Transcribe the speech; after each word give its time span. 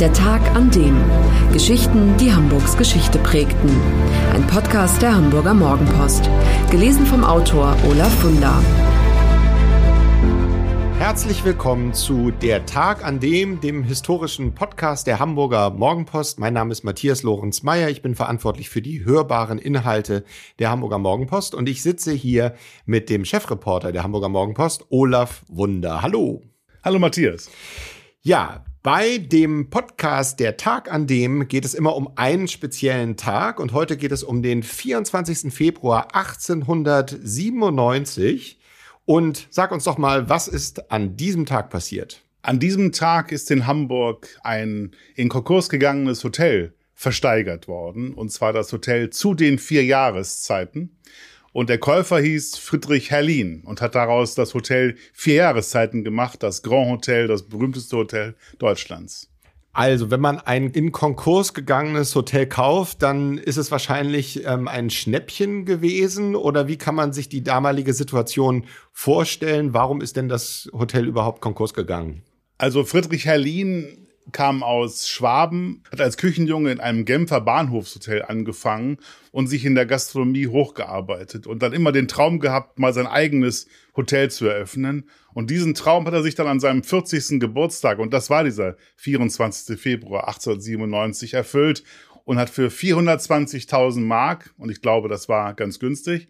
Der 0.00 0.12
Tag 0.12 0.54
an 0.54 0.70
dem. 0.70 0.96
Geschichten, 1.52 2.16
die 2.18 2.32
Hamburgs 2.32 2.76
Geschichte 2.76 3.18
prägten. 3.18 3.68
Ein 4.32 4.46
Podcast 4.46 5.02
der 5.02 5.12
Hamburger 5.12 5.54
Morgenpost. 5.54 6.30
Gelesen 6.70 7.04
vom 7.04 7.24
Autor 7.24 7.76
Olaf 7.90 8.14
Funder. 8.20 8.62
Herzlich 11.00 11.44
willkommen 11.44 11.94
zu 11.94 12.30
Der 12.30 12.64
Tag 12.64 13.04
an 13.04 13.18
dem, 13.18 13.60
dem 13.60 13.82
historischen 13.82 14.54
Podcast 14.54 15.08
der 15.08 15.18
Hamburger 15.18 15.70
Morgenpost. 15.70 16.38
Mein 16.38 16.54
Name 16.54 16.70
ist 16.70 16.84
Matthias 16.84 17.24
Lorenz 17.24 17.64
Meyer. 17.64 17.88
Ich 17.88 18.00
bin 18.00 18.14
verantwortlich 18.14 18.70
für 18.70 18.80
die 18.80 19.04
hörbaren 19.04 19.58
Inhalte 19.58 20.22
der 20.60 20.70
Hamburger 20.70 20.98
Morgenpost 20.98 21.56
und 21.56 21.68
ich 21.68 21.82
sitze 21.82 22.12
hier 22.12 22.54
mit 22.86 23.10
dem 23.10 23.24
Chefreporter 23.24 23.90
der 23.90 24.04
Hamburger 24.04 24.28
Morgenpost, 24.28 24.86
Olaf 24.90 25.44
Wunder. 25.48 26.02
Hallo. 26.02 26.42
Hallo 26.84 27.00
Matthias. 27.00 27.50
Ja, 28.20 28.64
bei 28.90 29.18
dem 29.18 29.68
Podcast 29.68 30.40
Der 30.40 30.56
Tag 30.56 30.90
an 30.90 31.06
dem 31.06 31.46
geht 31.46 31.66
es 31.66 31.74
immer 31.74 31.94
um 31.94 32.10
einen 32.16 32.48
speziellen 32.48 33.18
Tag 33.18 33.60
und 33.60 33.74
heute 33.74 33.98
geht 33.98 34.12
es 34.12 34.22
um 34.22 34.42
den 34.42 34.62
24. 34.62 35.52
Februar 35.52 36.14
1897. 36.14 38.58
Und 39.04 39.46
sag 39.50 39.72
uns 39.72 39.84
doch 39.84 39.98
mal, 39.98 40.30
was 40.30 40.48
ist 40.48 40.90
an 40.90 41.18
diesem 41.18 41.44
Tag 41.44 41.68
passiert? 41.68 42.22
An 42.40 42.60
diesem 42.60 42.92
Tag 42.92 43.30
ist 43.30 43.50
in 43.50 43.66
Hamburg 43.66 44.38
ein 44.42 44.92
in 45.14 45.28
Konkurs 45.28 45.68
gegangenes 45.68 46.24
Hotel 46.24 46.72
versteigert 46.94 47.68
worden, 47.68 48.14
und 48.14 48.32
zwar 48.32 48.54
das 48.54 48.72
Hotel 48.72 49.10
zu 49.10 49.34
den 49.34 49.58
vier 49.58 49.84
Jahreszeiten. 49.84 50.96
Und 51.52 51.68
der 51.70 51.78
Käufer 51.78 52.18
hieß 52.20 52.58
Friedrich 52.58 53.10
Herlin 53.10 53.62
und 53.64 53.80
hat 53.80 53.94
daraus 53.94 54.34
das 54.34 54.54
Hotel 54.54 54.96
vier 55.12 55.34
Jahreszeiten 55.34 56.04
gemacht, 56.04 56.42
das 56.42 56.62
Grand 56.62 56.90
Hotel, 56.90 57.26
das 57.26 57.48
berühmteste 57.48 57.96
Hotel 57.96 58.36
Deutschlands. 58.58 59.30
Also, 59.72 60.10
wenn 60.10 60.20
man 60.20 60.40
ein 60.40 60.70
in 60.70 60.90
Konkurs 60.90 61.54
gegangenes 61.54 62.14
Hotel 62.14 62.46
kauft, 62.46 63.02
dann 63.02 63.38
ist 63.38 63.58
es 63.58 63.70
wahrscheinlich 63.70 64.44
ähm, 64.44 64.66
ein 64.66 64.90
Schnäppchen 64.90 65.66
gewesen. 65.66 66.34
Oder 66.34 66.66
wie 66.66 66.76
kann 66.76 66.96
man 66.96 67.12
sich 67.12 67.28
die 67.28 67.44
damalige 67.44 67.94
Situation 67.94 68.64
vorstellen? 68.92 69.74
Warum 69.74 70.00
ist 70.00 70.16
denn 70.16 70.28
das 70.28 70.68
Hotel 70.72 71.06
überhaupt 71.06 71.40
Konkurs 71.40 71.74
gegangen? 71.74 72.24
Also 72.56 72.82
Friedrich 72.82 73.24
Herlin 73.24 74.07
kam 74.32 74.62
aus 74.62 75.08
Schwaben, 75.08 75.82
hat 75.90 76.00
als 76.00 76.16
Küchenjunge 76.16 76.70
in 76.70 76.80
einem 76.80 77.04
Genfer 77.04 77.40
Bahnhofshotel 77.40 78.22
angefangen 78.22 78.98
und 79.32 79.46
sich 79.46 79.64
in 79.64 79.74
der 79.74 79.86
Gastronomie 79.86 80.46
hochgearbeitet 80.46 81.46
und 81.46 81.62
dann 81.62 81.72
immer 81.72 81.92
den 81.92 82.08
Traum 82.08 82.40
gehabt, 82.40 82.78
mal 82.78 82.92
sein 82.92 83.06
eigenes 83.06 83.66
Hotel 83.96 84.30
zu 84.30 84.46
eröffnen. 84.46 85.08
Und 85.32 85.50
diesen 85.50 85.74
Traum 85.74 86.06
hat 86.06 86.14
er 86.14 86.22
sich 86.22 86.34
dann 86.34 86.46
an 86.46 86.60
seinem 86.60 86.82
40. 86.82 87.40
Geburtstag, 87.40 87.98
und 87.98 88.12
das 88.12 88.30
war 88.30 88.44
dieser 88.44 88.76
24. 88.96 89.78
Februar 89.80 90.28
1897, 90.28 91.34
erfüllt 91.34 91.84
und 92.24 92.38
hat 92.38 92.50
für 92.50 92.68
420.000 92.68 94.00
Mark, 94.00 94.52
und 94.58 94.70
ich 94.70 94.82
glaube, 94.82 95.08
das 95.08 95.28
war 95.28 95.54
ganz 95.54 95.78
günstig, 95.78 96.28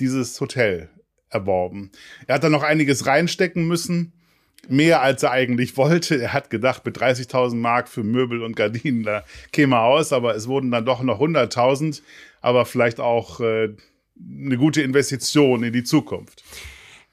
dieses 0.00 0.40
Hotel 0.40 0.90
erworben. 1.30 1.90
Er 2.26 2.36
hat 2.36 2.44
dann 2.44 2.52
noch 2.52 2.62
einiges 2.62 3.06
reinstecken 3.06 3.66
müssen, 3.66 4.12
mehr 4.68 5.02
als 5.02 5.22
er 5.22 5.30
eigentlich 5.30 5.76
wollte. 5.76 6.20
Er 6.20 6.32
hat 6.32 6.50
gedacht, 6.50 6.84
mit 6.84 6.98
30.000 6.98 7.54
Mark 7.54 7.88
für 7.88 8.02
Möbel 8.02 8.42
und 8.42 8.56
Gardinen, 8.56 9.02
da 9.02 9.24
käme 9.52 9.76
er 9.76 9.84
aus, 9.84 10.12
aber 10.12 10.34
es 10.34 10.48
wurden 10.48 10.70
dann 10.70 10.84
doch 10.84 11.02
noch 11.02 11.20
100.000, 11.20 12.02
aber 12.40 12.66
vielleicht 12.66 13.00
auch 13.00 13.40
äh, 13.40 13.70
eine 14.18 14.56
gute 14.56 14.82
Investition 14.82 15.62
in 15.62 15.72
die 15.72 15.84
Zukunft. 15.84 16.42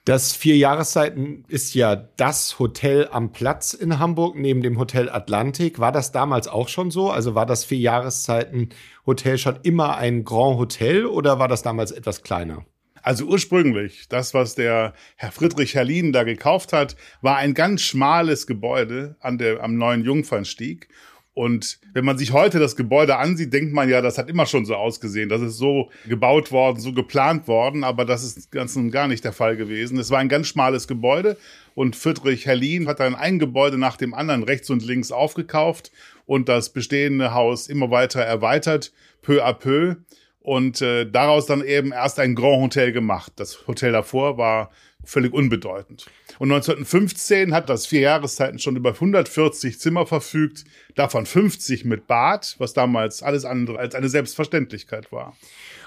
Das 0.06 0.36
Vier 0.36 0.56
Jahreszeiten 0.56 1.46
ist 1.48 1.74
ja 1.74 1.96
das 1.96 2.60
Hotel 2.60 3.10
am 3.12 3.32
Platz 3.32 3.74
in 3.74 3.98
Hamburg 3.98 4.36
neben 4.36 4.62
dem 4.62 4.78
Hotel 4.78 5.10
Atlantik. 5.10 5.80
War 5.80 5.92
das 5.92 6.12
damals 6.12 6.48
auch 6.48 6.68
schon 6.68 6.92
so? 6.92 7.10
Also 7.10 7.34
war 7.34 7.48
das 7.48 7.66
Vier 7.66 7.80
Jahreszeiten 7.80 8.70
Hotel 9.08 9.40
schon 9.40 9.58
immer 9.64 9.98
ein 9.98 10.24
Grand 10.24 10.60
Hotel 10.60 11.08
oder 11.08 11.40
war 11.40 11.48
das 11.48 11.64
damals 11.64 11.92
etwas 11.92 12.22
kleiner? 12.22 12.66
Also 13.06 13.26
ursprünglich, 13.26 14.08
das, 14.10 14.34
was 14.34 14.56
der 14.56 14.96
Herr 15.16 15.32
Friedrich 15.32 15.76
Herlin 15.76 16.12
da 16.12 16.24
gekauft 16.24 16.74
hat, 16.74 16.96
war 17.22 17.38
ein 17.38 17.54
ganz 17.54 17.84
schmales 17.84 18.48
Gebäude 18.48 19.16
an 19.20 19.38
der, 19.38 19.64
am 19.64 19.78
neuen 19.78 20.04
Jungfernstieg. 20.04 20.88
Und 21.36 21.80
wenn 21.94 22.04
man 22.04 22.18
sich 22.18 22.34
heute 22.34 22.58
das 22.58 22.76
Gebäude 22.76 23.18
ansieht, 23.18 23.54
denkt 23.54 23.74
man 23.74 23.90
ja, 23.90 24.02
das 24.02 24.18
hat 24.18 24.28
immer 24.28 24.48
schon 24.48 24.66
so 24.66 24.74
ausgesehen. 24.74 25.30
Das 25.30 25.44
ist 25.44 25.58
so 25.58 25.92
gebaut 26.08 26.52
worden, 26.52 26.80
so 26.80 26.94
geplant 26.94 27.48
worden, 27.48 27.84
aber 27.84 28.06
das 28.06 28.24
ist 28.24 28.52
ganz 28.52 28.76
und 28.76 28.90
gar 28.90 29.08
nicht 29.08 29.24
der 29.24 29.34
Fall 29.34 29.56
gewesen. 29.56 30.00
Es 30.00 30.10
war 30.10 30.18
ein 30.18 30.30
ganz 30.30 30.48
schmales 30.48 30.88
Gebäude 30.88 31.38
und 31.76 31.96
Friedrich 31.96 32.48
Herlin 32.48 32.88
hat 32.88 33.02
dann 33.02 33.14
ein 33.14 33.38
Gebäude 33.38 33.78
nach 33.78 33.98
dem 33.98 34.16
anderen 34.16 34.42
rechts 34.42 34.72
und 34.72 34.84
links 34.84 35.12
aufgekauft 35.12 35.92
und 36.26 36.50
das 36.50 36.74
bestehende 36.74 37.36
Haus 37.36 37.68
immer 37.68 37.92
weiter 37.92 38.22
erweitert, 38.22 38.92
peu 39.22 39.46
à 39.46 39.54
peu 39.54 39.98
und 40.46 40.80
äh, 40.80 41.10
daraus 41.10 41.48
dann 41.48 41.64
eben 41.66 41.92
erst 41.92 42.20
ein 42.20 42.36
Grand 42.36 42.62
Hotel 42.62 42.92
gemacht. 42.92 43.34
Das 43.38 43.66
Hotel 43.68 43.92
davor 43.92 44.38
war 44.38 44.70
völlig 45.04 45.34
unbedeutend. 45.34 46.06
Und 46.38 46.52
1915 46.52 47.52
hat 47.52 47.68
das 47.68 47.88
vier 47.88 48.02
Jahreszeiten 48.02 48.60
schon 48.60 48.76
über 48.76 48.92
140 48.92 49.80
Zimmer 49.80 50.06
verfügt, 50.06 50.66
davon 50.94 51.26
50 51.26 51.86
mit 51.86 52.06
Bad, 52.06 52.56
was 52.60 52.74
damals 52.74 53.24
alles 53.24 53.44
andere 53.44 53.80
als 53.80 53.96
eine 53.96 54.08
Selbstverständlichkeit 54.08 55.12
war. 55.12 55.36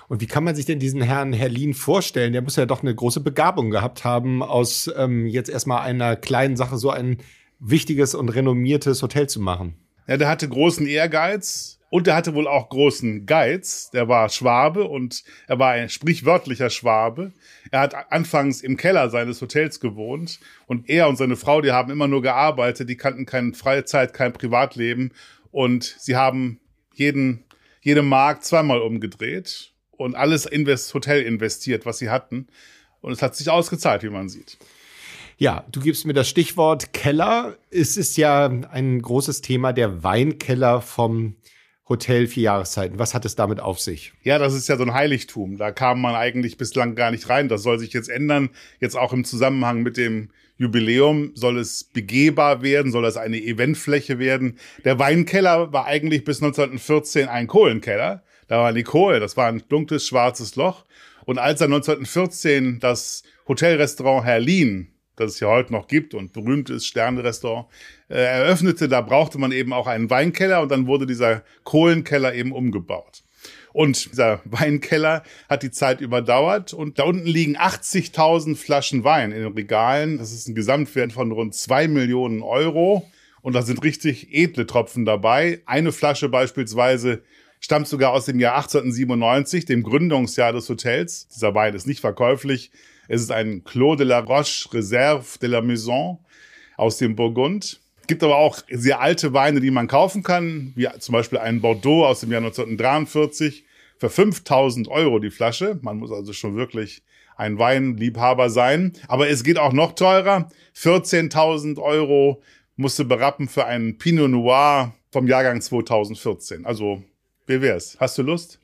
Und 0.09 0.21
wie 0.23 0.27
kann 0.27 0.43
man 0.43 0.57
sich 0.57 0.65
denn 0.65 0.81
diesen 0.81 1.03
Herrn 1.03 1.33
Herlin 1.33 1.73
vorstellen? 1.73 2.33
Der 2.33 2.43
muss 2.43 2.57
ja 2.57 2.67
doch 2.67 2.83
eine 2.83 2.95
große 2.95 3.21
Begabung 3.21 3.71
gehabt 3.71 4.03
haben, 4.03 4.43
aus 4.43 4.91
ähm, 4.97 5.27
jetzt 5.27 5.51
erstmal 5.51 5.83
einer 5.83 6.17
kleinen 6.17 6.57
Sache 6.57 6.79
so 6.79 6.91
ein 6.91 7.19
wichtiges 7.61 8.17
und 8.17 8.31
renommiertes 8.31 9.03
Hotel 9.03 9.29
zu 9.29 9.41
machen. 9.41 9.77
Ja, 10.09 10.17
der 10.17 10.29
hatte 10.29 10.49
großen 10.49 10.87
Ehrgeiz, 10.87 11.78
und 11.91 12.07
er 12.07 12.17
hatte 12.17 12.35
wohl 12.35 12.47
auch 12.47 12.69
großen 12.69 13.25
Geiz. 13.27 13.91
Der 13.91 14.09
war 14.09 14.29
Schwabe 14.29 14.85
und 14.85 15.25
er 15.47 15.59
war 15.59 15.73
ein 15.73 15.89
sprichwörtlicher 15.89 16.71
Schwabe. 16.71 17.33
Er 17.71 17.81
hat 17.81 18.13
anfangs 18.13 18.61
im 18.61 18.77
Keller 18.77 19.09
seines 19.11 19.41
Hotels 19.41 19.81
gewohnt 19.81 20.39
und 20.67 20.89
er 20.89 21.09
und 21.09 21.17
seine 21.17 21.37
Frau, 21.37 21.61
die 21.61 21.73
haben 21.73 21.91
immer 21.91 22.09
nur 22.09 22.23
gearbeitet, 22.23 22.89
die 22.89 22.97
kannten 22.97 23.27
keine 23.27 23.55
Freizeit, 23.55 24.13
kein 24.13 24.33
Privatleben 24.33 25.13
und 25.51 25.97
sie 25.99 26.17
haben 26.17 26.61
jeden, 26.95 27.45
jede 27.81 28.03
Mark 28.03 28.45
zweimal 28.45 28.81
umgedreht 28.81 29.73
und 29.93 30.15
alles 30.15 30.45
in 30.45 30.65
das 30.65 30.93
Hotel 30.93 31.23
investiert, 31.23 31.87
was 31.87 31.99
sie 31.99 32.11
hatten. 32.11 32.49
Und 33.01 33.13
es 33.13 33.23
hat 33.23 33.37
sich 33.37 33.49
ausgezahlt, 33.49 34.03
wie 34.03 34.11
man 34.11 34.29
sieht. 34.29 34.59
Ja, 35.37 35.65
du 35.71 35.81
gibst 35.81 36.05
mir 36.05 36.15
das 36.15 36.29
Stichwort 36.29 36.93
Keller. 36.93 37.57
Es 37.71 37.97
ist 37.97 38.17
ja 38.17 38.47
ein 38.47 39.01
großes 39.01 39.41
Thema, 39.41 39.73
der 39.73 40.03
Weinkeller 40.03 40.83
vom 40.83 41.37
Hotel 41.89 42.27
vier 42.27 42.45
Jahreszeiten. 42.45 42.99
Was 42.99 43.15
hat 43.15 43.25
es 43.25 43.35
damit 43.35 43.61
auf 43.61 43.81
sich? 43.81 44.13
Ja, 44.23 44.39
das 44.39 44.55
ist 44.55 44.69
ja 44.69 44.77
so 44.77 44.83
ein 44.85 44.93
Heiligtum. 44.93 45.57
Da 45.57 45.73
kam 45.73 46.01
man 46.01 46.15
eigentlich 46.15 46.59
bislang 46.59 46.95
gar 46.95 47.11
nicht 47.11 47.29
rein. 47.29 47.49
Das 47.49 47.63
soll 47.63 47.79
sich 47.79 47.93
jetzt 47.93 48.11
ändern. 48.11 48.51
Jetzt 48.81 48.97
auch 48.97 49.13
im 49.13 49.25
Zusammenhang 49.25 49.83
mit 49.83 49.97
dem 49.97 50.31
Jubiläum 50.59 51.31
soll 51.35 51.59
es 51.59 51.85
begehbar 51.85 52.63
werden, 52.63 52.93
soll 52.93 53.07
es 53.07 53.17
eine 53.17 53.39
Eventfläche 53.39 54.19
werden. 54.19 54.59
Der 54.85 54.99
Weinkeller 54.99 55.73
war 55.73 55.87
eigentlich 55.87 56.25
bis 56.25 56.43
1914 56.43 57.29
ein 57.29 57.47
Kohlenkeller. 57.47 58.23
Da 58.49 58.59
war 58.59 58.73
die 58.73 58.83
Kohle, 58.83 59.21
das 59.21 59.37
war 59.37 59.49
ein 59.49 59.63
dunkles, 59.69 60.07
schwarzes 60.07 60.57
Loch. 60.57 60.85
Und 61.25 61.39
als 61.39 61.61
er 61.61 61.67
1914 61.67 62.81
das 62.81 63.23
Hotelrestaurant 63.47 64.27
Herlin 64.27 64.89
das 65.21 65.35
es 65.35 65.41
ja 65.41 65.49
heute 65.49 65.73
noch 65.73 65.89
gibt 65.89 66.15
und 66.15 66.33
berühmt 66.33 66.71
ist, 66.71 66.87
Sternrestaurant, 66.87 67.67
äh, 68.09 68.15
eröffnete. 68.15 68.89
Da 68.89 69.01
brauchte 69.01 69.39
man 69.39 69.53
eben 69.53 69.73
auch 69.73 69.87
einen 69.87 70.11
Weinkeller 70.11 70.63
und 70.63 70.71
dann 70.71 70.87
wurde 70.87 71.07
dieser 71.07 71.43
Kohlenkeller 71.65 72.35
eben 72.35 72.53
umgebaut. 72.53 73.23
Und 73.73 74.11
dieser 74.11 74.41
Weinkeller 74.45 75.23
hat 75.49 75.63
die 75.63 75.71
Zeit 75.71 76.01
überdauert 76.01 76.73
und 76.73 76.99
da 76.99 77.05
unten 77.05 77.27
liegen 77.27 77.57
80.000 77.57 78.57
Flaschen 78.57 79.05
Wein 79.05 79.33
in 79.33 79.43
den 79.43 79.53
Regalen. 79.53 80.19
Das 80.19 80.33
ist 80.33 80.49
ein 80.49 80.55
Gesamtwert 80.55 81.13
von 81.13 81.31
rund 81.33 81.55
zwei 81.55 81.87
Millionen 81.87 82.43
Euro 82.43 83.09
und 83.43 83.53
da 83.53 83.63
sind 83.63 83.83
richtig 83.85 84.33
edle 84.33 84.67
Tropfen 84.67 85.05
dabei. 85.05 85.61
Eine 85.67 85.93
Flasche 85.93 86.29
beispielsweise 86.29 87.23
stammt 87.61 87.89
sogar 87.89 88.13
aus 88.13 88.25
dem 88.25 88.41
Jahr 88.41 88.57
1897, 88.57 89.65
dem 89.65 89.83
Gründungsjahr 89.83 90.53
des 90.53 90.69
Hotels. 90.69 91.29
Dieser 91.29 91.55
Wein 91.55 91.75
ist 91.75 91.87
nicht 91.87 92.01
verkäuflich. 92.01 92.71
Es 93.09 93.23
ist 93.23 93.33
ein 93.33 93.65
Clos 93.65 93.97
de 93.97 94.07
la 94.07 94.21
Roche 94.21 94.73
Reserve 94.73 95.39
de 95.41 95.49
la 95.49 95.63
Maison 95.63 96.19
aus 96.77 96.99
dem 96.99 97.17
Burgund. 97.17 97.81
Es 98.03 98.07
gibt 98.07 98.23
aber 98.23 98.37
auch 98.37 98.59
sehr 98.71 99.01
alte 99.01 99.33
Weine, 99.33 99.61
die 99.61 99.71
man 99.71 99.89
kaufen 99.89 100.23
kann, 100.23 100.73
wie 100.77 100.87
zum 100.99 101.15
Beispiel 101.15 101.39
einen 101.39 101.63
Bordeaux 101.63 102.07
aus 102.07 102.21
dem 102.21 102.31
Jahr 102.31 102.43
1943 102.43 103.65
für 103.97 104.11
5000 104.11 104.89
Euro 104.89 105.19
die 105.19 105.31
Flasche. 105.31 105.79
Man 105.81 105.99
muss 105.99 106.13
also 106.13 106.35
schon 106.35 106.57
wirklich 106.57 107.03
ein 107.37 107.59
Weinliebhaber 107.59 108.51
sein. 108.51 108.93
Aber 109.09 109.29
es 109.29 109.43
geht 109.43 109.59
auch 109.59 109.73
noch 109.73 109.95
teurer. 109.95 110.49
14.000 110.77 111.81
Euro 111.81 112.43
musste 112.77 113.07
berappen 113.07 113.49
für 113.49 113.65
einen 113.65 113.97
Pinot 113.97 114.31
Noir 114.31 114.95
vom 115.11 115.27
Jahrgang 115.27 115.63
2014. 115.63 116.67
Also, 116.67 117.03
wie 117.47 117.63
wär's? 117.63 117.97
Hast 117.99 118.19
du 118.19 118.23
Lust? 118.23 118.61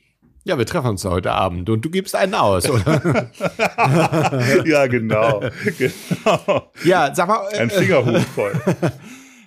Ja, 0.47 0.59
wir 0.59 0.67
treffen 0.67 0.89
uns 0.89 1.05
heute 1.07 1.33
Abend 1.33 1.71
und 1.71 1.83
du 1.87 1.89
gibst 1.89 2.15
einen 2.15 2.35
aus, 2.35 2.69
oder? 2.69 3.31
ja, 4.67 4.87
genau. 4.89 5.41
genau. 5.79 6.71
Ja, 6.85 7.15
sag 7.15 7.29
mal. 7.29 7.49
Ein 7.49 7.71
Fingerhut 7.71 8.21
voll. 8.21 8.53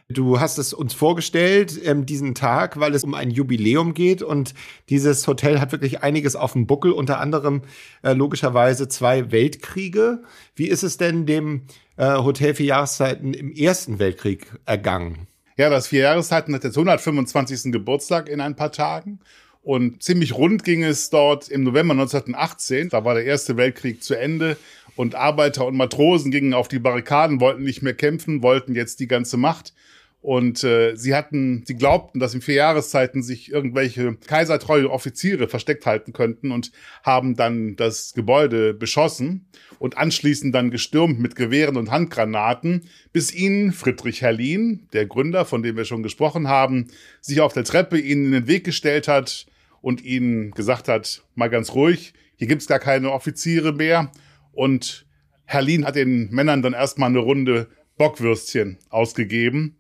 Du 0.10 0.40
hast 0.40 0.58
es 0.58 0.74
uns 0.74 0.96
vorgestellt, 0.96 1.80
ähm, 1.84 2.08
diesen 2.08 2.34
Tag, 2.34 2.80
weil 2.80 2.96
es 2.96 3.04
um 3.04 3.14
ein 3.14 3.30
Jubiläum 3.30 3.94
geht 3.94 4.24
und 4.24 4.56
dieses 4.90 5.28
Hotel 5.28 5.60
hat 5.60 5.72
wirklich 5.72 6.02
einiges 6.02 6.36
auf 6.36 6.54
dem 6.54 6.66
Buckel, 6.66 6.92
unter 6.94 7.20
anderem 7.20 7.62
äh, 8.02 8.14
logischerweise 8.14 8.88
zwei 8.88 9.32
Weltkriege. 9.32 10.24
Wie 10.56 10.68
ist 10.68 10.82
es 10.82 10.98
denn 10.98 11.28
dem 11.28 11.64
äh, 11.98 12.16
Hotel 12.16 12.56
für 12.56 12.64
Jahreszeiten 12.64 13.36
im 13.36 13.52
Ersten 13.52 14.00
Weltkrieg 14.00 14.48
ergangen? 14.66 15.28
Ja, 15.58 15.70
das 15.70 15.88
Vier 15.88 16.02
Jahreszeiten 16.02 16.56
hat 16.56 16.64
jetzt 16.64 16.78
125. 16.78 17.72
Geburtstag 17.72 18.30
in 18.30 18.42
ein 18.42 18.56
paar 18.56 18.72
Tagen. 18.72 19.20
Und 19.68 20.02
ziemlich 20.02 20.34
rund 20.34 20.64
ging 20.64 20.82
es 20.82 21.10
dort 21.10 21.50
im 21.50 21.64
November 21.64 21.92
1918. 21.92 22.88
Da 22.88 23.04
war 23.04 23.16
der 23.16 23.26
Erste 23.26 23.58
Weltkrieg 23.58 24.02
zu 24.02 24.16
Ende 24.18 24.56
und 24.96 25.14
Arbeiter 25.14 25.66
und 25.66 25.76
Matrosen 25.76 26.32
gingen 26.32 26.54
auf 26.54 26.70
die 26.70 26.80
Barrikaden, 26.80 27.42
wollten 27.42 27.66
nicht 27.66 27.82
mehr 27.82 27.94
kämpfen, 27.94 28.42
wollten 28.42 28.76
jetzt 28.76 29.02
die 29.02 29.10
ganze 29.10 29.36
Macht. 29.36 29.74
Und 30.22 30.64
äh, 30.64 30.96
sie 30.96 31.14
hatten, 31.14 31.66
sie 31.68 31.76
glaubten, 31.76 32.22
dass 32.22 32.34
in 32.34 32.40
vier 32.40 32.56
Jahreszeiten 32.56 33.22
sich 33.22 33.52
irgendwelche 33.52 34.16
kaisertreue 34.26 34.90
Offiziere 34.90 35.50
versteckt 35.50 35.86
halten 35.86 36.14
könnten 36.14 36.52
und 36.52 36.72
haben 37.04 37.36
dann 37.36 37.76
das 37.76 38.14
Gebäude 38.14 38.74
beschossen 38.74 39.48
und 39.80 39.98
anschließend 39.98 40.56
dann 40.56 40.72
gestürmt 40.72 41.20
mit 41.20 41.36
Gewehren 41.36 41.76
und 41.76 41.92
Handgranaten, 41.92 42.88
bis 43.12 43.34
ihnen 43.34 43.74
Friedrich 43.74 44.22
Herlin, 44.22 44.88
der 44.94 45.08
Gründer, 45.08 45.44
von 45.44 45.62
dem 45.62 45.76
wir 45.76 45.84
schon 45.84 46.04
gesprochen 46.04 46.48
haben, 46.48 46.88
sich 47.20 47.42
auf 47.42 47.52
der 47.52 47.66
Treppe 47.66 48.00
ihnen 48.00 48.28
in 48.28 48.32
den 48.32 48.48
Weg 48.48 48.64
gestellt 48.64 49.10
hat 49.10 49.46
und 49.88 50.04
ihnen 50.04 50.52
gesagt 50.52 50.88
hat, 50.88 51.24
mal 51.36 51.50
ganz 51.50 51.74
ruhig, 51.74 52.14
hier 52.36 52.48
gibt's 52.48 52.68
gar 52.68 52.80
keine 52.80 53.12
Offiziere 53.12 53.74
mehr. 53.74 54.12
Und 54.52 55.06
Herlin 55.46 55.86
hat 55.86 55.96
den 55.96 56.30
Männern 56.30 56.62
dann 56.62 56.74
erstmal 56.74 57.10
eine 57.10 57.20
Runde 57.20 57.68
Bockwürstchen 57.98 58.78
ausgegeben 58.90 59.78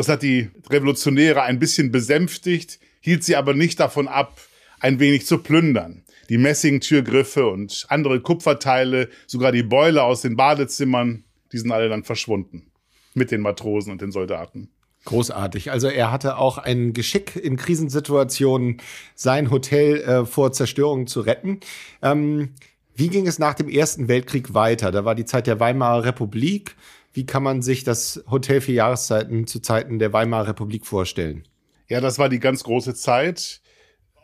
das 0.00 0.08
hat 0.08 0.22
die 0.22 0.48
Revolutionäre 0.70 1.42
ein 1.42 1.58
bisschen 1.58 1.92
besänftigt, 1.92 2.80
hielt 3.02 3.22
sie 3.22 3.36
aber 3.36 3.52
nicht 3.52 3.80
davon 3.80 4.08
ab, 4.08 4.40
ein 4.80 4.98
wenig 4.98 5.26
zu 5.26 5.42
plündern. 5.42 6.04
Die 6.30 6.38
Messingtürgriffe 6.38 7.46
und 7.46 7.84
andere 7.90 8.22
Kupferteile, 8.22 9.10
sogar 9.26 9.52
die 9.52 9.62
Beule 9.62 10.02
aus 10.02 10.22
den 10.22 10.36
Badezimmern, 10.36 11.24
die 11.52 11.58
sind 11.58 11.70
alle 11.70 11.90
dann 11.90 12.04
verschwunden. 12.04 12.70
Mit 13.12 13.30
den 13.30 13.42
Matrosen 13.42 13.92
und 13.92 14.00
den 14.00 14.10
Soldaten. 14.10 14.70
Großartig. 15.06 15.70
Also 15.70 15.88
er 15.88 16.12
hatte 16.12 16.36
auch 16.36 16.58
ein 16.58 16.92
Geschick 16.92 17.34
in 17.34 17.56
Krisensituationen, 17.56 18.78
sein 19.14 19.50
Hotel 19.50 20.02
äh, 20.02 20.26
vor 20.26 20.52
Zerstörung 20.52 21.06
zu 21.06 21.20
retten. 21.20 21.60
Ähm, 22.02 22.50
wie 22.94 23.08
ging 23.08 23.26
es 23.26 23.38
nach 23.38 23.54
dem 23.54 23.68
Ersten 23.68 24.08
Weltkrieg 24.08 24.52
weiter? 24.52 24.92
Da 24.92 25.04
war 25.06 25.14
die 25.14 25.24
Zeit 25.24 25.46
der 25.46 25.58
Weimarer 25.58 26.04
Republik. 26.04 26.76
Wie 27.12 27.24
kann 27.24 27.42
man 27.42 27.62
sich 27.62 27.82
das 27.82 28.22
Hotel 28.30 28.60
für 28.60 28.72
Jahreszeiten 28.72 29.46
zu 29.46 29.60
Zeiten 29.60 29.98
der 29.98 30.12
Weimarer 30.12 30.48
Republik 30.48 30.86
vorstellen? 30.86 31.44
Ja, 31.88 32.00
das 32.00 32.18
war 32.18 32.28
die 32.28 32.38
ganz 32.38 32.62
große 32.62 32.94
Zeit. 32.94 33.62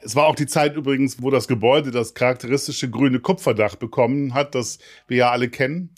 Es 0.03 0.15
war 0.15 0.27
auch 0.27 0.37
die 0.37 0.47
Zeit 0.47 0.77
übrigens, 0.77 1.23
wo 1.23 1.31
das 1.31 1.49
Gebäude 1.49 1.91
das 1.91 2.15
charakteristische 2.15 2.91
grüne 2.91 3.19
Kupferdach 3.19 3.77
bekommen 3.77 4.35
hat, 4.35 4.55
das 4.55 4.79
wir 5.09 5.17
ja 5.17 5.31
alle 5.31 5.49
kennen. 5.49 5.91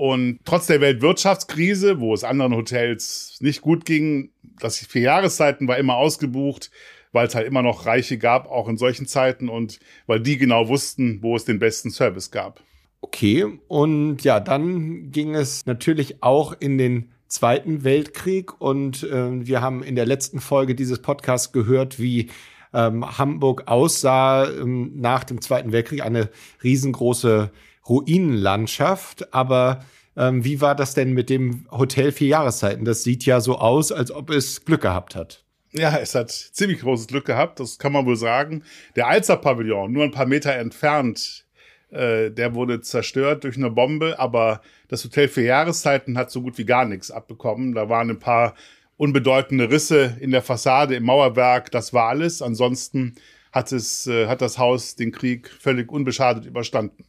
Und 0.00 0.38
trotz 0.46 0.66
der 0.66 0.80
Weltwirtschaftskrise, 0.80 2.00
wo 2.00 2.14
es 2.14 2.24
anderen 2.24 2.54
Hotels 2.54 3.36
nicht 3.40 3.60
gut 3.60 3.84
ging, 3.84 4.30
das 4.58 4.78
vier 4.78 5.02
Jahreszeiten 5.02 5.68
war 5.68 5.76
immer 5.76 5.96
ausgebucht, 5.96 6.70
weil 7.12 7.26
es 7.26 7.34
halt 7.34 7.46
immer 7.46 7.60
noch 7.60 7.84
Reiche 7.84 8.16
gab, 8.16 8.50
auch 8.50 8.70
in 8.70 8.78
solchen 8.78 9.04
Zeiten 9.04 9.50
und 9.50 9.78
weil 10.06 10.20
die 10.20 10.38
genau 10.38 10.68
wussten, 10.68 11.18
wo 11.20 11.36
es 11.36 11.44
den 11.44 11.58
besten 11.58 11.90
Service 11.90 12.30
gab. 12.30 12.62
Okay, 13.02 13.44
und 13.68 14.24
ja, 14.24 14.40
dann 14.40 15.10
ging 15.10 15.34
es 15.34 15.66
natürlich 15.66 16.22
auch 16.22 16.54
in 16.58 16.78
den 16.78 17.10
Zweiten 17.28 17.84
Weltkrieg 17.84 18.58
und 18.58 19.02
äh, 19.02 19.46
wir 19.46 19.60
haben 19.60 19.82
in 19.82 19.96
der 19.96 20.06
letzten 20.06 20.40
Folge 20.40 20.74
dieses 20.74 21.02
Podcasts 21.02 21.52
gehört, 21.52 22.00
wie 22.00 22.30
ähm, 22.72 23.18
Hamburg 23.18 23.64
aussah 23.66 24.48
ähm, 24.48 24.92
nach 24.94 25.24
dem 25.24 25.42
Zweiten 25.42 25.72
Weltkrieg, 25.72 26.00
eine 26.00 26.30
riesengroße 26.64 27.50
Ruinenlandschaft. 27.90 29.34
Aber 29.34 29.84
ähm, 30.16 30.44
wie 30.44 30.60
war 30.62 30.74
das 30.74 30.94
denn 30.94 31.12
mit 31.12 31.28
dem 31.28 31.66
Hotel 31.70 32.12
Vier 32.12 32.28
Jahreszeiten? 32.28 32.86
Das 32.86 33.02
sieht 33.02 33.26
ja 33.26 33.40
so 33.40 33.58
aus, 33.58 33.92
als 33.92 34.10
ob 34.10 34.30
es 34.30 34.64
Glück 34.64 34.82
gehabt 34.82 35.14
hat. 35.14 35.44
Ja, 35.72 35.96
es 35.98 36.14
hat 36.14 36.30
ziemlich 36.30 36.80
großes 36.80 37.06
Glück 37.06 37.26
gehabt, 37.26 37.60
das 37.60 37.78
kann 37.78 37.92
man 37.92 38.04
wohl 38.04 38.16
sagen. 38.16 38.64
Der 38.96 39.06
Alzer-Pavillon, 39.06 39.92
nur 39.92 40.02
ein 40.02 40.10
paar 40.10 40.26
Meter 40.26 40.52
entfernt, 40.52 41.44
äh, 41.90 42.30
der 42.30 42.54
wurde 42.54 42.80
zerstört 42.80 43.44
durch 43.44 43.56
eine 43.56 43.70
Bombe, 43.70 44.18
aber 44.18 44.62
das 44.88 45.04
Hotel 45.04 45.28
für 45.28 45.42
Jahreszeiten 45.42 46.18
hat 46.18 46.32
so 46.32 46.42
gut 46.42 46.58
wie 46.58 46.64
gar 46.64 46.86
nichts 46.86 47.12
abbekommen. 47.12 47.74
Da 47.74 47.88
waren 47.88 48.10
ein 48.10 48.18
paar 48.18 48.54
unbedeutende 48.96 49.70
Risse 49.70 50.16
in 50.20 50.32
der 50.32 50.42
Fassade, 50.42 50.96
im 50.96 51.04
Mauerwerk, 51.04 51.70
das 51.70 51.92
war 51.92 52.08
alles. 52.08 52.42
Ansonsten 52.42 53.14
hat 53.52 53.70
es, 53.70 54.08
äh, 54.08 54.26
hat 54.26 54.40
das 54.40 54.58
Haus 54.58 54.96
den 54.96 55.12
Krieg 55.12 55.48
völlig 55.48 55.92
unbeschadet 55.92 56.46
überstanden. 56.46 57.04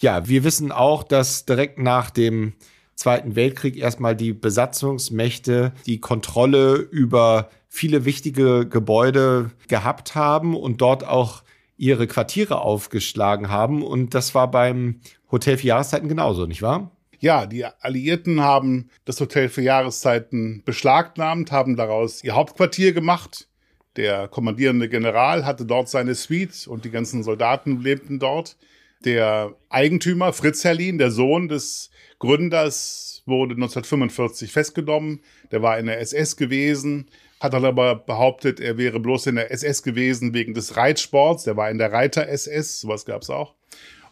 Ja, 0.00 0.26
wir 0.26 0.44
wissen 0.44 0.72
auch, 0.72 1.02
dass 1.02 1.44
direkt 1.44 1.78
nach 1.78 2.10
dem 2.10 2.54
Zweiten 2.94 3.36
Weltkrieg 3.36 3.76
erstmal 3.76 4.16
die 4.16 4.32
Besatzungsmächte 4.32 5.72
die 5.86 6.00
Kontrolle 6.00 6.76
über 6.76 7.50
viele 7.68 8.04
wichtige 8.04 8.66
Gebäude 8.66 9.50
gehabt 9.68 10.14
haben 10.14 10.56
und 10.56 10.80
dort 10.80 11.06
auch 11.06 11.42
ihre 11.76 12.06
Quartiere 12.06 12.60
aufgeschlagen 12.60 13.48
haben. 13.48 13.82
Und 13.82 14.14
das 14.14 14.34
war 14.34 14.50
beim 14.50 15.00
Hotel 15.30 15.58
für 15.58 15.68
Jahreszeiten 15.68 16.08
genauso, 16.08 16.46
nicht 16.46 16.62
wahr? 16.62 16.90
Ja, 17.18 17.44
die 17.44 17.64
Alliierten 17.64 18.40
haben 18.40 18.88
das 19.04 19.20
Hotel 19.20 19.50
für 19.50 19.62
Jahreszeiten 19.62 20.62
beschlagnahmt, 20.64 21.52
haben 21.52 21.76
daraus 21.76 22.24
ihr 22.24 22.34
Hauptquartier 22.34 22.92
gemacht. 22.94 23.48
Der 23.96 24.28
kommandierende 24.28 24.88
General 24.88 25.44
hatte 25.44 25.66
dort 25.66 25.90
seine 25.90 26.14
Suite 26.14 26.66
und 26.66 26.86
die 26.86 26.90
ganzen 26.90 27.22
Soldaten 27.22 27.80
lebten 27.80 28.18
dort. 28.18 28.56
Der 29.04 29.54
Eigentümer 29.70 30.32
Fritz 30.32 30.62
Herlin, 30.62 30.98
der 30.98 31.10
Sohn 31.10 31.48
des 31.48 31.90
Gründers, 32.18 33.22
wurde 33.24 33.54
1945 33.54 34.52
festgenommen. 34.52 35.22
Der 35.50 35.62
war 35.62 35.78
in 35.78 35.86
der 35.86 36.00
SS 36.00 36.36
gewesen, 36.36 37.10
hat 37.40 37.54
dann 37.54 37.64
aber 37.64 37.94
behauptet, 37.94 38.60
er 38.60 38.76
wäre 38.76 39.00
bloß 39.00 39.28
in 39.28 39.36
der 39.36 39.50
SS 39.50 39.82
gewesen 39.82 40.34
wegen 40.34 40.52
des 40.52 40.76
Reitsports. 40.76 41.44
Der 41.44 41.56
war 41.56 41.70
in 41.70 41.78
der 41.78 41.92
Reiter-SS, 41.92 42.80
sowas 42.80 43.06
gab's 43.06 43.30
auch. 43.30 43.54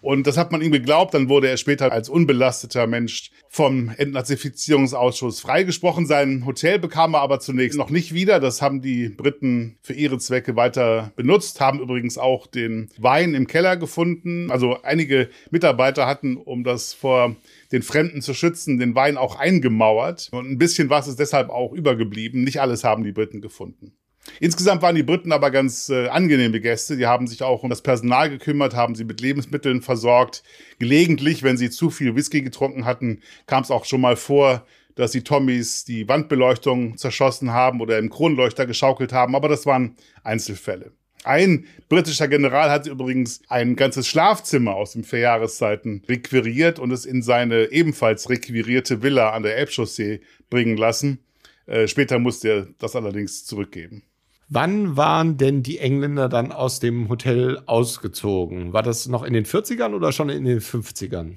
Und 0.00 0.27
das 0.27 0.37
hat 0.37 0.53
man 0.53 0.62
ihm 0.62 0.73
geglaubt. 0.73 1.15
Dann 1.15 1.29
wurde 1.29 1.49
er 1.49 1.56
später 1.56 1.93
als 1.93 2.09
unbelasteter 2.09 2.87
Mensch 2.87 3.31
vom 3.49 3.91
Entnazifizierungsausschuss 3.97 5.41
freigesprochen. 5.41 6.06
Sein 6.06 6.45
Hotel 6.47 6.79
bekam 6.79 7.15
er 7.15 7.21
aber 7.21 7.41
zunächst 7.41 7.79
noch 7.79 7.91
nicht 7.91 8.15
wieder. 8.15 8.41
Das 8.41 8.62
haben 8.62 8.81
die 8.81 9.09
Briten 9.09 9.79
für 9.83 9.95
ihre 9.95 10.19
Zwecke 10.19 10.56
weiter 10.56 11.13
benutzt, 11.17 11.61
haben 11.61 11.81
übrigens 11.81 12.19
auch 12.19 12.46
den 12.46 12.89
Wein 12.99 13.34
im 13.34 13.46
Keller 13.46 13.77
gefunden. 13.77 14.51
Also 14.51 14.82
einige 14.82 15.29
Mitarbeiter 15.51 16.06
hatten, 16.06 16.37
um 16.37 16.65
das 16.65 16.94
vor 16.94 17.37
den 17.72 17.82
Fremden 17.82 18.22
zu 18.22 18.34
schützen, 18.34 18.79
den 18.79 18.94
Wein 18.94 19.17
auch 19.17 19.37
eingemauert. 19.37 20.29
Und 20.32 20.51
ein 20.51 20.58
bisschen 20.58 20.91
was 20.91 21.08
ist 21.08 21.19
deshalb 21.19 21.51
auch 21.51 21.72
übergeblieben. 21.72 22.44
Nicht 22.44 22.61
alles 22.61 22.84
haben 22.84 23.05
die 23.05 23.13
Briten 23.13 23.41
gefunden. 23.41 23.93
Insgesamt 24.41 24.82
waren 24.82 24.94
die 24.94 25.03
Briten 25.03 25.32
aber 25.32 25.51
ganz 25.51 25.89
äh, 25.89 26.08
angenehme 26.08 26.60
Gäste. 26.60 26.96
Die 26.96 27.06
haben 27.06 27.27
sich 27.27 27.43
auch 27.43 27.63
um 27.63 27.70
das 27.70 27.82
Personal 27.82 28.31
gekümmert, 28.31 28.75
haben 28.75 28.94
sie 28.94 29.05
mit 29.05 29.20
Lebensmitteln 29.20 29.82
versorgt. 29.82 30.43
Gelegentlich, 30.79 31.43
wenn 31.43 31.56
sie 31.56 31.70
zu 31.70 31.91
viel 31.91 32.15
Whisky 32.15 32.43
getrunken 32.43 32.84
hatten, 32.84 33.20
kam 33.46 33.63
es 33.63 33.70
auch 33.70 33.84
schon 33.84 34.01
mal 34.01 34.17
vor, 34.17 34.67
dass 34.94 35.13
die 35.13 35.22
Tommys 35.22 35.84
die 35.84 36.08
Wandbeleuchtung 36.08 36.96
zerschossen 36.96 37.53
haben 37.53 37.81
oder 37.81 37.98
im 37.98 38.10
Kronleuchter 38.10 38.67
geschaukelt 38.67 39.13
haben. 39.13 39.34
Aber 39.34 39.48
das 39.48 39.65
waren 39.65 39.96
Einzelfälle. 40.25 40.93
Ein 41.25 41.67
britischer 41.89 42.29
General 42.29 42.70
hat 42.70 42.87
übrigens 42.87 43.43
ein 43.48 43.77
ganzes 43.77 44.06
Schlafzimmer 44.06 44.75
aus 44.75 44.93
den 44.93 45.05
Vierjahreszeiten 45.05 46.03
requiriert 46.08 46.79
und 46.79 46.91
es 46.93 47.05
in 47.05 47.22
seine 47.22 47.72
ebenfalls 47.72 48.31
requirierte 48.31 49.03
Villa 49.03 49.31
an 49.31 49.43
der 49.43 49.56
Elbchaussee 49.56 50.20
bringen 50.48 50.77
lassen. 50.77 51.19
Äh, 51.67 51.87
später 51.87 52.19
musste 52.19 52.48
er 52.48 52.69
das 52.79 52.96
allerdings 52.96 53.44
zurückgeben. 53.44 54.03
Wann 54.50 54.96
waren 54.96 55.36
denn 55.36 55.62
die 55.62 55.78
Engländer 55.78 56.31
dann 56.31 56.52
aus 56.52 56.81
dem 56.81 57.10
Hotel 57.10 57.60
ausgezogen? 57.67 58.72
War 58.72 58.82
das 58.82 59.06
noch 59.06 59.22
in 59.22 59.34
den 59.34 59.44
40ern 59.44 59.94
oder 59.94 60.10
schon 60.10 60.31
in 60.31 60.46
den 60.46 60.60
50ern? 60.60 61.36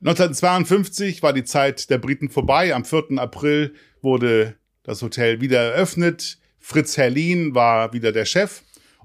1952 0.00 1.22
war 1.22 1.32
die 1.32 1.44
Zeit 1.44 1.88
der 1.88 1.96
Briten 1.96 2.28
vorbei. 2.28 2.74
Am 2.74 2.84
4. 2.84 3.18
April 3.18 3.72
wurde 4.02 4.56
das 4.82 5.00
Hotel 5.00 5.40
wieder 5.40 5.60
eröffnet. 5.60 6.38
Fritz 6.58 6.98
Herlin 6.98 7.54
war 7.54 7.94
wieder 7.94 8.12
der 8.12 8.26
Chef. 8.26 8.62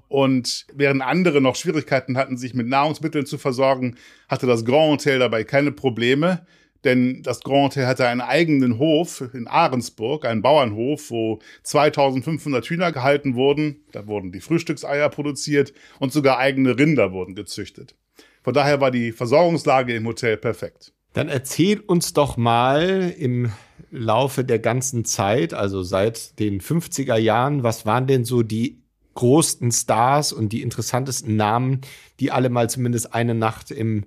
Und 0.08 0.66
während 0.74 1.02
andere 1.02 1.40
noch 1.40 1.56
Schwierigkeiten 1.56 2.18
hatten, 2.18 2.36
sich 2.36 2.52
mit 2.52 2.66
Nahrungsmitteln 2.66 3.24
zu 3.24 3.38
versorgen, 3.38 3.96
hatte 4.28 4.46
das 4.46 4.64
Grand 4.64 4.92
Hotel 4.92 5.20
dabei 5.20 5.44
keine 5.44 5.72
Probleme. 5.72 6.46
Denn 6.84 7.22
das 7.22 7.40
Grand 7.40 7.72
Hotel 7.72 7.86
hatte 7.86 8.06
einen 8.06 8.20
eigenen 8.20 8.78
Hof 8.78 9.22
in 9.32 9.48
Ahrensburg, 9.48 10.24
einen 10.24 10.42
Bauernhof, 10.42 11.10
wo 11.10 11.40
2500 11.64 12.64
Hühner 12.66 12.92
gehalten 12.92 13.34
wurden. 13.34 13.84
Da 13.92 14.06
wurden 14.06 14.32
die 14.32 14.40
Frühstückseier 14.40 15.08
produziert 15.08 15.72
und 15.98 16.12
sogar 16.12 16.38
eigene 16.38 16.78
Rinder 16.78 17.12
wurden 17.12 17.34
gezüchtet. 17.34 17.96
Von 18.42 18.54
daher 18.54 18.80
war 18.80 18.90
die 18.90 19.12
Versorgungslage 19.12 19.94
im 19.94 20.06
Hotel 20.06 20.36
perfekt. 20.36 20.92
Dann 21.12 21.28
erzähl 21.28 21.80
uns 21.80 22.12
doch 22.12 22.36
mal 22.36 23.12
im 23.18 23.50
Laufe 23.90 24.44
der 24.44 24.58
ganzen 24.58 25.04
Zeit, 25.04 25.54
also 25.54 25.82
seit 25.82 26.38
den 26.38 26.60
50er 26.60 27.16
Jahren, 27.16 27.62
was 27.62 27.86
waren 27.86 28.06
denn 28.06 28.24
so 28.24 28.42
die 28.42 28.82
größten 29.14 29.72
Stars 29.72 30.32
und 30.32 30.52
die 30.52 30.62
interessantesten 30.62 31.34
Namen, 31.34 31.80
die 32.20 32.30
alle 32.30 32.50
mal 32.50 32.70
zumindest 32.70 33.14
eine 33.14 33.34
Nacht 33.34 33.70
im 33.70 34.04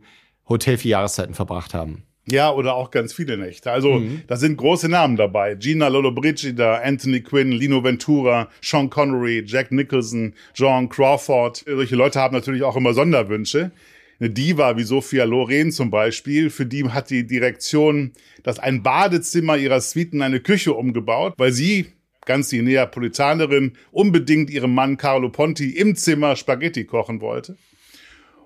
Hotel 0.47 0.77
für 0.77 0.87
Jahreszeiten 0.87 1.33
verbracht 1.33 1.73
haben? 1.73 2.03
Ja, 2.31 2.51
oder 2.51 2.75
auch 2.75 2.91
ganz 2.91 3.13
viele 3.13 3.37
Nächte. 3.37 3.71
Also, 3.71 3.99
mhm. 3.99 4.21
da 4.27 4.37
sind 4.37 4.57
große 4.57 4.89
Namen 4.89 5.17
dabei. 5.17 5.55
Gina 5.55 5.87
Lollobrigida, 5.87 6.81
Anthony 6.83 7.21
Quinn, 7.21 7.51
Lino 7.51 7.83
Ventura, 7.83 8.49
Sean 8.61 8.89
Connery, 8.89 9.43
Jack 9.45 9.71
Nicholson, 9.71 10.33
John 10.55 10.89
Crawford. 10.89 11.63
Solche 11.65 11.95
Leute 11.95 12.19
haben 12.19 12.35
natürlich 12.35 12.63
auch 12.63 12.75
immer 12.75 12.93
Sonderwünsche. 12.93 13.71
Eine 14.19 14.29
Diva 14.29 14.77
wie 14.77 14.83
Sophia 14.83 15.23
Loren 15.23 15.71
zum 15.71 15.89
Beispiel, 15.89 16.51
für 16.51 16.67
die 16.67 16.87
hat 16.87 17.09
die 17.09 17.25
Direktion 17.25 18.11
das 18.43 18.59
ein 18.59 18.83
Badezimmer 18.83 19.57
ihrer 19.57 19.81
Suite 19.81 20.13
in 20.13 20.21
eine 20.21 20.39
Küche 20.39 20.73
umgebaut, 20.73 21.33
weil 21.37 21.51
sie 21.51 21.87
ganz 22.25 22.49
die 22.49 22.61
Neapolitanerin 22.61 23.73
unbedingt 23.91 24.51
ihrem 24.51 24.75
Mann 24.75 24.97
Carlo 24.97 25.29
Ponti 25.29 25.71
im 25.71 25.95
Zimmer 25.95 26.35
Spaghetti 26.35 26.85
kochen 26.85 27.19
wollte. 27.19 27.57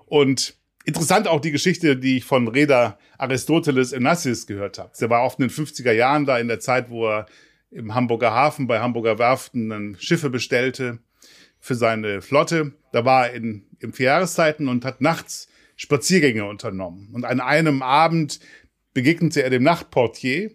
Und 0.06 0.56
Interessant 0.86 1.26
auch 1.26 1.40
die 1.40 1.50
Geschichte, 1.50 1.96
die 1.96 2.18
ich 2.18 2.24
von 2.24 2.46
Reda 2.46 2.96
Aristoteles 3.18 3.92
Onassis 3.92 4.46
gehört 4.46 4.78
habe. 4.78 4.92
Der 5.00 5.10
war 5.10 5.24
oft 5.24 5.40
in 5.40 5.48
den 5.48 5.50
50er 5.50 5.90
Jahren 5.90 6.26
da 6.26 6.38
in 6.38 6.46
der 6.46 6.60
Zeit, 6.60 6.90
wo 6.90 7.08
er 7.08 7.26
im 7.72 7.92
Hamburger 7.92 8.32
Hafen 8.32 8.68
bei 8.68 8.78
Hamburger 8.78 9.18
Werften 9.18 9.68
dann 9.68 9.96
Schiffe 9.98 10.30
bestellte 10.30 11.00
für 11.58 11.74
seine 11.74 12.22
Flotte. 12.22 12.72
Da 12.92 13.04
war 13.04 13.26
er 13.26 13.34
in, 13.34 13.66
in 13.80 13.92
vier 13.92 14.06
Jahreszeiten 14.06 14.68
und 14.68 14.84
hat 14.84 15.00
nachts 15.00 15.48
Spaziergänge 15.74 16.44
unternommen. 16.44 17.10
Und 17.12 17.24
an 17.24 17.40
einem 17.40 17.82
Abend 17.82 18.38
begegnete 18.94 19.42
er 19.42 19.50
dem 19.50 19.64
Nachtportier 19.64 20.52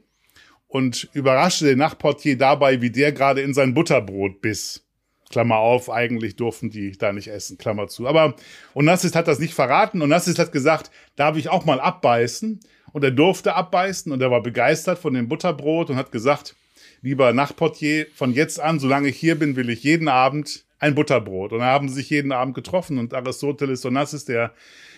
und 0.68 1.10
überraschte 1.12 1.66
den 1.66 1.80
Nachtportier 1.80 2.38
dabei, 2.38 2.82
wie 2.82 2.90
der 2.90 3.12
gerade 3.12 3.42
in 3.42 3.54
sein 3.54 3.74
Butterbrot 3.74 4.42
biss. 4.42 4.88
Klammer 5.32 5.58
auf, 5.58 5.90
eigentlich 5.90 6.36
durften 6.36 6.70
die 6.70 6.92
da 6.98 7.12
nicht 7.12 7.28
essen, 7.28 7.58
Klammer 7.58 7.88
zu. 7.88 8.08
Aber 8.08 8.36
Onassis 8.76 9.16
hat 9.16 9.28
das 9.28 9.40
nicht 9.40 9.54
verraten. 9.54 10.02
Onassis 10.02 10.38
hat 10.38 10.52
gesagt, 10.52 10.92
darf 11.16 11.38
ich 11.38 11.50
auch 11.50 11.66
mal 11.66 11.80
abbeißen? 11.80 12.60
Und 12.94 13.04
er 13.04 13.12
durfte 13.12 13.56
abbeißen 13.56 14.12
und 14.12 14.22
er 14.22 14.32
war 14.32 14.44
begeistert 14.44 15.00
von 15.00 15.14
dem 15.14 15.30
Butterbrot 15.30 15.90
und 15.90 15.96
hat 15.96 16.12
gesagt, 16.12 16.56
lieber 17.02 17.34
Nachtportier, 17.34 18.08
von 18.14 18.34
jetzt 18.34 18.60
an, 18.60 18.80
solange 18.80 19.08
ich 19.08 19.18
hier 19.18 19.40
bin, 19.40 19.56
will 19.56 19.70
ich 19.70 19.84
jeden 19.84 20.10
Abend 20.10 20.66
ein 20.80 20.96
Butterbrot. 20.96 21.54
Und 21.54 21.60
da 21.60 21.66
haben 21.66 21.88
sie 21.88 21.96
sich 21.96 22.10
jeden 22.10 22.32
Abend 22.32 22.54
getroffen 22.54 22.98
und 22.98 23.14
Aristoteles 23.14 23.86
Onassis, 23.86 24.26
der 24.26 24.54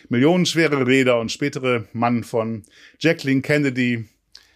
millionenschwere 0.09 0.87
Räder 0.87 1.19
und 1.19 1.31
spätere 1.31 1.85
Mann 1.93 2.23
von 2.23 2.63
Jacqueline 2.99 3.41
Kennedy, 3.41 4.05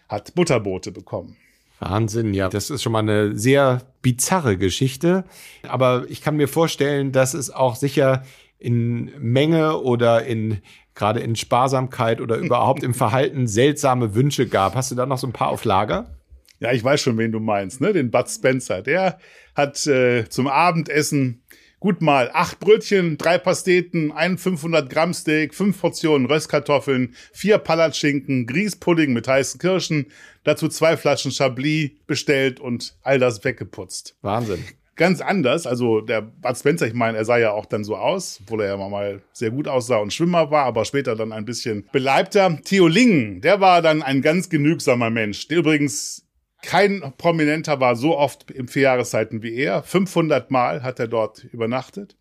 hat 0.09 0.33
Butterbrote 0.35 0.91
bekommen. 0.91 1.37
Wahnsinn, 1.79 2.33
ja. 2.33 2.49
Das 2.49 2.69
ist 2.69 2.81
schon 2.81 2.91
mal 2.91 2.99
eine 2.99 3.37
sehr 3.37 3.81
bizarre 4.01 4.57
Geschichte. 4.57 5.25
Aber 5.67 6.05
ich 6.09 6.21
kann 6.21 6.37
mir 6.37 6.47
vorstellen, 6.47 7.11
dass 7.11 7.33
es 7.33 7.49
auch 7.49 7.75
sicher 7.75 8.23
in 8.59 9.11
Menge 9.19 9.77
oder 9.81 10.25
in 10.25 10.61
gerade 10.95 11.19
in 11.19 11.35
Sparsamkeit 11.35 12.21
oder 12.21 12.37
überhaupt 12.37 12.83
im 12.83 12.93
Verhalten 12.95 13.47
seltsame 13.47 14.15
Wünsche 14.15 14.47
gab. 14.47 14.75
Hast 14.75 14.91
du 14.91 14.95
da 14.95 15.05
noch 15.05 15.19
so 15.19 15.27
ein 15.27 15.33
paar 15.33 15.49
auf 15.49 15.63
Lager? 15.63 16.17
Ja, 16.59 16.71
ich 16.71 16.83
weiß 16.83 16.99
schon, 17.01 17.19
wen 17.19 17.31
du 17.31 17.39
meinst, 17.39 17.81
ne? 17.81 17.93
Den 17.93 18.09
Bud 18.09 18.27
Spencer. 18.27 18.81
Der 18.81 19.19
hat 19.53 19.85
äh, 19.85 20.27
zum 20.27 20.47
Abendessen 20.47 21.43
gut 21.79 22.01
mal 22.01 22.29
acht 22.33 22.59
Brötchen, 22.59 23.17
drei 23.17 23.37
Pasteten, 23.37 24.11
ein 24.11 24.37
500 24.37 24.89
Gramm 24.89 25.13
Steak, 25.13 25.53
fünf 25.53 25.79
Portionen 25.79 26.27
Röstkartoffeln, 26.27 27.13
vier 27.33 27.57
Palatschinken, 27.57 28.47
Grießpudding 28.47 29.13
mit 29.13 29.27
heißen 29.27 29.59
Kirschen, 29.59 30.07
dazu 30.43 30.67
zwei 30.67 30.97
Flaschen 30.97 31.31
Chablis 31.31 31.91
bestellt 32.07 32.59
und 32.59 32.95
all 33.03 33.19
das 33.19 33.43
weggeputzt. 33.43 34.15
Wahnsinn. 34.21 34.63
Ganz 34.95 35.21
anders, 35.21 35.67
also 35.67 36.01
der 36.01 36.21
Bud 36.21 36.57
Spencer, 36.57 36.87
ich 36.87 36.95
meine, 36.95 37.19
er 37.19 37.25
sah 37.25 37.37
ja 37.37 37.51
auch 37.51 37.67
dann 37.67 37.83
so 37.83 37.95
aus, 37.95 38.39
obwohl 38.41 38.61
er 38.61 38.69
ja 38.69 38.89
mal 38.89 39.21
sehr 39.31 39.51
gut 39.51 39.67
aussah 39.67 39.97
und 39.97 40.11
Schwimmer 40.11 40.49
war, 40.49 40.65
aber 40.65 40.85
später 40.85 41.15
dann 41.15 41.31
ein 41.31 41.45
bisschen 41.45 41.87
beleibter. 41.91 42.57
Theo 42.63 42.87
Lingen, 42.87 43.41
der 43.41 43.61
war 43.61 43.83
dann 43.83 44.01
ein 44.01 44.23
ganz 44.23 44.49
genügsamer 44.49 45.11
Mensch, 45.11 45.47
der 45.49 45.59
übrigens 45.59 46.26
kein 46.61 47.13
Prominenter 47.17 47.79
war 47.79 47.95
so 47.95 48.17
oft 48.17 48.51
im 48.51 48.67
Vierjahreszeiten 48.67 49.43
wie 49.43 49.55
er. 49.55 49.83
500 49.83 50.51
Mal 50.51 50.83
hat 50.83 50.99
er 50.99 51.07
dort 51.07 51.43
übernachtet. 51.43 52.15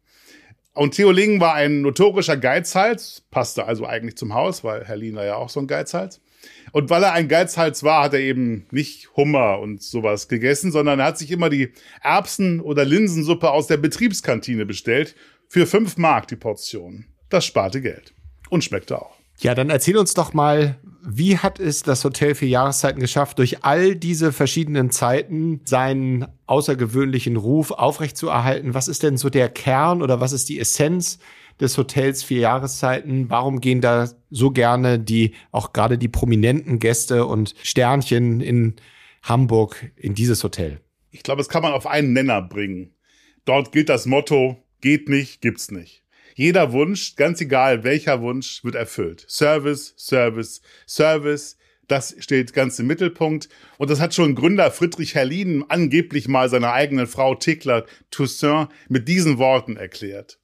Und 0.74 0.94
Theo 0.94 1.10
Lingen 1.10 1.40
war 1.40 1.54
ein 1.54 1.80
notorischer 1.80 2.36
Geizhals, 2.36 3.24
passte 3.30 3.64
also 3.64 3.86
eigentlich 3.86 4.16
zum 4.16 4.34
Haus, 4.34 4.62
weil 4.62 4.84
Herr 4.84 4.96
Liener 4.96 5.24
ja 5.24 5.36
auch 5.36 5.48
so 5.48 5.60
ein 5.60 5.66
Geizhals. 5.66 6.20
Und 6.72 6.90
weil 6.90 7.02
er 7.02 7.12
ein 7.12 7.28
Geizhals 7.28 7.82
war, 7.82 8.04
hat 8.04 8.12
er 8.12 8.20
eben 8.20 8.66
nicht 8.70 9.16
Hummer 9.16 9.58
und 9.58 9.82
sowas 9.82 10.28
gegessen, 10.28 10.70
sondern 10.70 10.98
er 11.00 11.06
hat 11.06 11.18
sich 11.18 11.30
immer 11.30 11.48
die 11.48 11.72
Erbsen- 12.02 12.60
oder 12.60 12.84
Linsensuppe 12.84 13.50
aus 13.50 13.66
der 13.66 13.78
Betriebskantine 13.78 14.66
bestellt. 14.66 15.14
Für 15.48 15.66
fünf 15.66 15.96
Mark 15.96 16.28
die 16.28 16.36
Portion. 16.36 17.06
Das 17.30 17.46
sparte 17.46 17.80
Geld. 17.80 18.12
Und 18.50 18.62
schmeckte 18.62 19.00
auch. 19.00 19.16
Ja, 19.38 19.54
dann 19.54 19.70
erzähl 19.70 19.98
uns 19.98 20.14
doch 20.14 20.32
mal, 20.32 20.78
wie 21.08 21.38
hat 21.38 21.60
es 21.60 21.82
das 21.82 22.04
Hotel 22.04 22.34
für 22.34 22.46
Jahreszeiten 22.46 23.00
geschafft, 23.00 23.38
durch 23.38 23.64
all 23.64 23.94
diese 23.94 24.32
verschiedenen 24.32 24.90
Zeiten 24.90 25.60
seinen 25.64 26.26
außergewöhnlichen 26.46 27.36
Ruf 27.36 27.70
aufrechtzuerhalten? 27.70 28.74
Was 28.74 28.88
ist 28.88 29.02
denn 29.02 29.16
so 29.16 29.30
der 29.30 29.48
Kern 29.48 30.02
oder 30.02 30.20
was 30.20 30.32
ist 30.32 30.48
die 30.48 30.58
Essenz 30.58 31.18
des 31.60 31.76
Hotels 31.78 32.22
vier 32.22 32.40
Jahreszeiten? 32.40 33.30
Warum 33.30 33.60
gehen 33.60 33.80
da 33.80 34.08
so 34.30 34.50
gerne 34.50 34.98
die, 34.98 35.34
auch 35.52 35.72
gerade 35.72 35.98
die 35.98 36.08
prominenten 36.08 36.78
Gäste 36.78 37.26
und 37.26 37.54
Sternchen 37.62 38.40
in 38.40 38.74
Hamburg 39.22 39.92
in 39.96 40.14
dieses 40.14 40.42
Hotel? 40.42 40.80
Ich 41.10 41.22
glaube, 41.22 41.38
das 41.38 41.48
kann 41.48 41.62
man 41.62 41.72
auf 41.72 41.86
einen 41.86 42.12
Nenner 42.14 42.42
bringen. 42.42 42.94
Dort 43.44 43.70
gilt 43.70 43.90
das 43.90 44.06
Motto, 44.06 44.62
geht 44.80 45.08
nicht, 45.08 45.40
gibt's 45.40 45.70
nicht. 45.70 46.05
Jeder 46.38 46.72
Wunsch, 46.72 47.16
ganz 47.16 47.40
egal 47.40 47.82
welcher 47.82 48.20
Wunsch, 48.20 48.62
wird 48.62 48.74
erfüllt. 48.74 49.24
Service, 49.26 49.94
Service, 49.96 50.60
Service. 50.86 51.56
Das 51.88 52.14
steht 52.18 52.52
ganz 52.52 52.78
im 52.78 52.86
Mittelpunkt. 52.86 53.48
Und 53.78 53.88
das 53.88 54.00
hat 54.00 54.14
schon 54.14 54.34
Gründer 54.34 54.70
Friedrich 54.70 55.14
Herlin 55.14 55.64
angeblich 55.70 56.28
mal 56.28 56.50
seiner 56.50 56.74
eigenen 56.74 57.06
Frau 57.06 57.36
Thekla 57.36 57.86
Toussaint 58.10 58.68
mit 58.90 59.08
diesen 59.08 59.38
Worten 59.38 59.78
erklärt. 59.78 60.38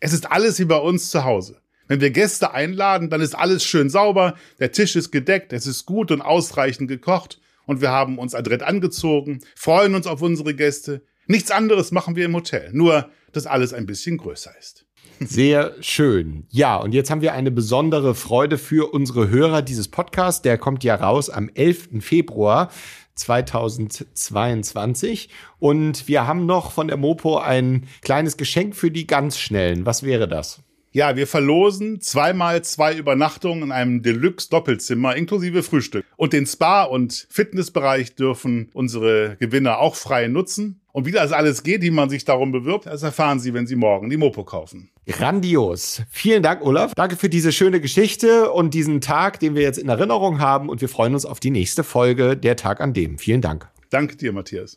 Es 0.00 0.12
ist 0.12 0.32
alles 0.32 0.58
wie 0.58 0.64
bei 0.64 0.78
uns 0.78 1.10
zu 1.10 1.22
Hause. 1.22 1.60
Wenn 1.86 2.00
wir 2.00 2.10
Gäste 2.10 2.52
einladen, 2.52 3.08
dann 3.08 3.20
ist 3.20 3.36
alles 3.36 3.64
schön 3.64 3.88
sauber, 3.88 4.34
der 4.58 4.72
Tisch 4.72 4.96
ist 4.96 5.12
gedeckt, 5.12 5.52
es 5.52 5.68
ist 5.68 5.86
gut 5.86 6.10
und 6.10 6.22
ausreichend 6.22 6.88
gekocht 6.88 7.40
und 7.66 7.80
wir 7.80 7.90
haben 7.90 8.18
uns 8.18 8.34
adrett 8.34 8.64
angezogen, 8.64 9.38
freuen 9.54 9.94
uns 9.94 10.08
auf 10.08 10.22
unsere 10.22 10.56
Gäste. 10.56 11.02
Nichts 11.28 11.52
anderes 11.52 11.92
machen 11.92 12.16
wir 12.16 12.24
im 12.24 12.34
Hotel, 12.34 12.70
nur 12.72 13.08
dass 13.30 13.46
alles 13.46 13.72
ein 13.72 13.86
bisschen 13.86 14.16
größer 14.16 14.52
ist. 14.58 14.85
Sehr 15.20 15.74
schön. 15.80 16.44
Ja, 16.50 16.76
und 16.76 16.92
jetzt 16.92 17.10
haben 17.10 17.22
wir 17.22 17.32
eine 17.32 17.50
besondere 17.50 18.14
Freude 18.14 18.58
für 18.58 18.92
unsere 18.92 19.28
Hörer 19.28 19.62
dieses 19.62 19.88
Podcasts. 19.88 20.42
Der 20.42 20.58
kommt 20.58 20.84
ja 20.84 20.94
raus 20.94 21.30
am 21.30 21.50
11. 21.54 21.88
Februar 22.00 22.70
2022. 23.16 25.28
Und 25.58 26.06
wir 26.08 26.26
haben 26.26 26.46
noch 26.46 26.72
von 26.72 26.88
der 26.88 26.96
Mopo 26.96 27.38
ein 27.38 27.86
kleines 28.02 28.36
Geschenk 28.36 28.74
für 28.76 28.90
die 28.90 29.06
ganz 29.06 29.38
Schnellen. 29.38 29.86
Was 29.86 30.02
wäre 30.02 30.26
das? 30.28 30.60
Ja, 30.92 31.14
wir 31.14 31.26
verlosen 31.26 32.00
zweimal 32.00 32.64
zwei 32.64 32.94
Übernachtungen 32.94 33.64
in 33.64 33.72
einem 33.72 34.02
Deluxe-Doppelzimmer 34.02 35.14
inklusive 35.14 35.62
Frühstück. 35.62 36.05
Und 36.16 36.32
den 36.32 36.46
Spa- 36.46 36.84
und 36.84 37.26
Fitnessbereich 37.30 38.14
dürfen 38.14 38.70
unsere 38.72 39.36
Gewinner 39.38 39.78
auch 39.78 39.94
frei 39.94 40.28
nutzen. 40.28 40.80
Und 40.92 41.04
wie 41.04 41.12
das 41.12 41.32
alles 41.32 41.62
geht, 41.62 41.82
wie 41.82 41.90
man 41.90 42.08
sich 42.08 42.24
darum 42.24 42.52
bewirbt, 42.52 42.86
das 42.86 43.02
erfahren 43.02 43.38
Sie, 43.38 43.52
wenn 43.52 43.66
Sie 43.66 43.76
morgen 43.76 44.08
die 44.08 44.16
Mopo 44.16 44.44
kaufen. 44.44 44.88
Grandios. 45.06 46.02
Vielen 46.10 46.42
Dank, 46.42 46.62
Olaf. 46.64 46.94
Danke 46.94 47.16
für 47.16 47.28
diese 47.28 47.52
schöne 47.52 47.82
Geschichte 47.82 48.50
und 48.50 48.72
diesen 48.72 49.02
Tag, 49.02 49.38
den 49.40 49.54
wir 49.54 49.62
jetzt 49.62 49.78
in 49.78 49.90
Erinnerung 49.90 50.40
haben. 50.40 50.70
Und 50.70 50.80
wir 50.80 50.88
freuen 50.88 51.12
uns 51.12 51.26
auf 51.26 51.38
die 51.38 51.50
nächste 51.50 51.84
Folge, 51.84 52.34
der 52.34 52.56
Tag 52.56 52.80
an 52.80 52.94
dem. 52.94 53.18
Vielen 53.18 53.42
Dank. 53.42 53.68
Danke 53.90 54.16
dir, 54.16 54.32
Matthias. 54.32 54.76